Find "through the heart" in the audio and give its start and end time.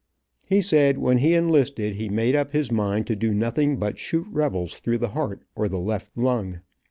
4.79-5.43